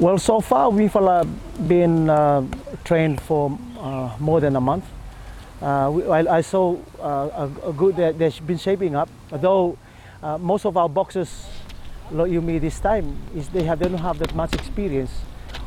[0.00, 1.24] Well, so far we've uh,
[1.68, 2.46] been uh,
[2.84, 4.86] trained for uh, more than a month.
[5.60, 9.10] Uh, we, I, I saw uh, a, a good that they've been shaping up.
[9.30, 9.76] Although
[10.22, 11.44] uh, most of our boxers,
[12.10, 15.10] like you me this time, is they have they don't have that much experience.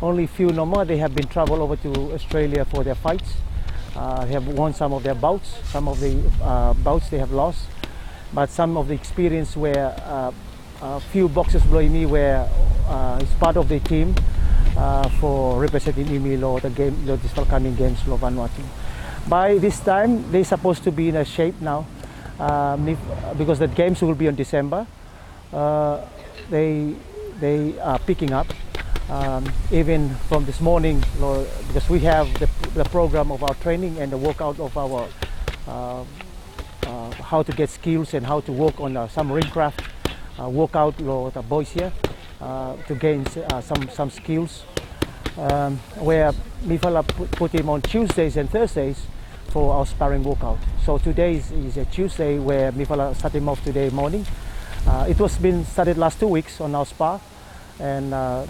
[0.00, 0.86] Only few no more.
[0.86, 3.34] They have been travel over to Australia for their fights.
[3.94, 5.58] Uh, they have won some of their bouts.
[5.64, 7.66] Some of the uh, bouts they have lost,
[8.32, 10.32] but some of the experience where uh,
[10.80, 12.48] a few boxers below me were
[12.88, 14.14] uh, is part of the team
[14.76, 18.62] uh, for representing Imilo the game the this coming games lo Vanuatu.
[19.28, 21.86] By this time they're supposed to be in a shape now
[22.38, 22.98] um, if,
[23.38, 24.86] because the games will be in December.
[25.52, 26.04] Uh,
[26.50, 26.94] they
[27.40, 28.46] they are picking up
[29.08, 31.02] um, even from this morning
[31.68, 35.08] because we have the, the program of our training and the workout of our
[35.68, 36.04] uh,
[36.86, 39.82] uh, how to get skills and how to work on uh, some ring craft
[40.40, 41.92] uh, workout lo the boys here
[42.40, 44.64] to gain uh, some some skills
[45.38, 49.06] um, where Mifala put, him on Tuesdays and Thursdays
[49.48, 50.58] for our sparring workout.
[50.84, 54.26] So today is, is a Tuesday where Mifala started him off today morning.
[54.86, 57.20] Uh, it was been started last two weeks on our spa
[57.80, 58.46] and uh,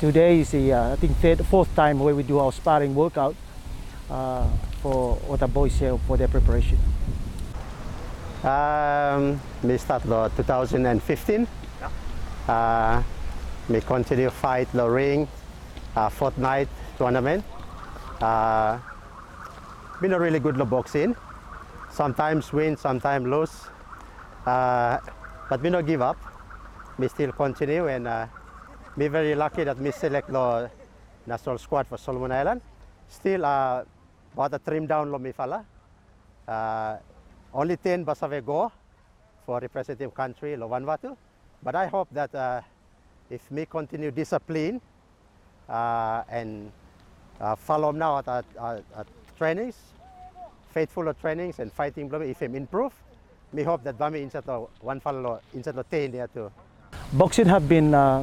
[0.00, 3.34] today is the uh, I think third, fourth time where we do our sparring workout
[4.10, 4.46] uh,
[4.82, 6.78] for what the boys here for their preparation.
[8.42, 11.48] Um, me start the 2015.
[12.48, 13.02] Uh,
[13.68, 15.26] me continue fight the ring
[15.96, 17.44] uh, fortnight tournament.
[18.20, 18.78] Uh,
[20.00, 21.16] been a really good boxing.
[21.90, 23.54] Sometimes win, sometimes lose.
[24.44, 24.98] Uh,
[25.48, 26.18] but me not give up.
[26.98, 28.26] Me still continue and uh,
[28.96, 30.70] me very lucky that me select the
[31.26, 32.60] national squad for Solomon Island.
[33.08, 33.84] Still uh,
[34.36, 35.64] a trim down lo me fala.
[36.46, 36.96] Uh,
[37.54, 38.70] only 10 Basave go
[39.46, 41.16] for representative country, lo Vanuatu.
[41.64, 42.60] But I hope that uh,
[43.30, 44.82] if me continue discipline
[45.66, 46.70] uh, and
[47.40, 49.06] uh, follow now at, at, at, at
[49.38, 49.76] trainings,
[50.74, 52.92] faithful of trainings and fighting, blow, if I'm improve,
[53.54, 55.40] me hope that Bami the one follow
[55.72, 56.52] the 10 there too.
[57.14, 58.22] Boxing have been uh,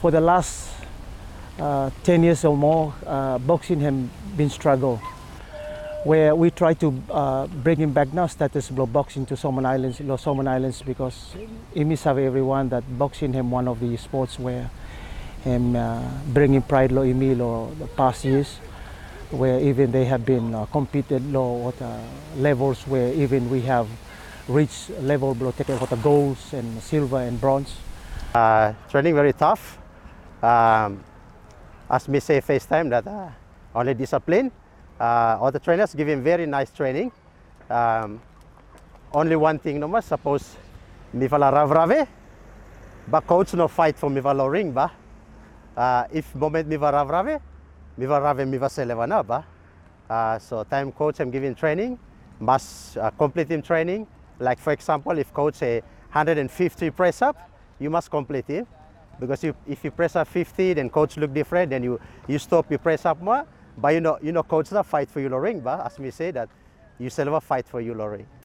[0.00, 0.68] for the last
[1.60, 5.00] uh, 10 years or more, uh, boxing have been struggle.
[6.04, 10.00] Where we try to uh, bring him back now, status blow boxing to Solomon Islands,
[10.00, 11.34] Los Solomon Islands, because
[11.74, 14.70] means have everyone that boxing him one of the sports where
[15.42, 18.58] him uh, bringing pride lo Emil or the past years,
[19.30, 22.00] where even they have been uh, competed low what uh,
[22.36, 23.88] levels where even we have
[24.46, 27.74] reached level below taking what the golds and silver and bronze.
[28.34, 29.78] Uh, training very tough.
[30.42, 31.02] Um,
[31.90, 33.30] as me say FaceTime that uh,
[33.74, 34.52] only discipline.
[34.98, 37.12] Uh, all the trainers give him very nice training.
[37.70, 38.20] Um,
[39.12, 40.56] only one thing no mas suppose
[41.12, 42.08] mi fala rav rave,
[43.06, 44.90] but coach no fight for mi fala ring ba.
[45.76, 47.40] Uh, if moment mi va rav rave,
[47.96, 48.58] mi va rave mi.
[50.10, 51.98] Uh, so time coach I'm giving training,
[52.40, 54.06] must uh, complete him training.
[54.40, 55.80] Like for example, if coach say
[56.12, 58.66] 150 press up, you must complete it.
[59.20, 62.70] Because you, if you press up 50, then coach look different, then you, you stop,
[62.70, 63.44] you press up more.
[63.80, 66.10] But you know, you know coach na fight for you lo ring ba, as me
[66.10, 66.48] say that,
[66.98, 68.28] you still have a fight for you lo ring.